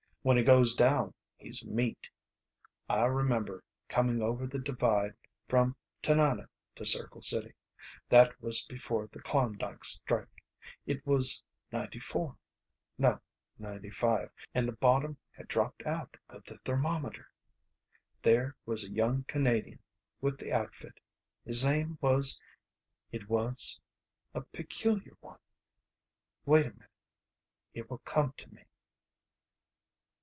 When 0.23 0.37
he 0.37 0.43
goes 0.43 0.75
down, 0.75 1.15
he's 1.35 1.65
meat. 1.65 2.07
I 2.87 3.05
remember 3.05 3.63
coming 3.87 4.21
over 4.21 4.45
the 4.45 4.59
divide 4.59 5.15
from 5.47 5.75
Tanana 6.03 6.47
to 6.75 6.85
Circle 6.85 7.23
City. 7.23 7.55
That 8.07 8.39
was 8.39 8.63
before 8.65 9.07
the 9.07 9.19
Klondike 9.19 9.83
strike. 9.83 10.43
It 10.85 11.03
was 11.07 11.41
in 11.71 11.79
'94... 11.79 12.37
no, 12.99 13.19
'95, 13.57 14.29
and 14.53 14.67
the 14.69 14.73
bottom 14.73 15.17
had 15.31 15.47
dropped 15.47 15.81
out 15.87 16.15
of 16.29 16.43
the 16.43 16.57
thermometer. 16.57 17.27
There 18.21 18.55
was 18.63 18.83
a 18.83 18.91
young 18.91 19.23
Canadian 19.23 19.79
with 20.19 20.37
the 20.37 20.53
outfit. 20.53 20.99
His 21.43 21.65
name 21.65 21.97
was 21.99 22.39
it 23.11 23.27
was... 23.27 23.79
a 24.35 24.41
peculiar 24.41 25.17
one... 25.19 25.39
wait 26.45 26.67
a 26.67 26.73
minute 26.73 26.89
it 27.73 27.89
will 27.89 27.97
come 28.05 28.33
to 28.37 28.47
me...." 28.53 28.65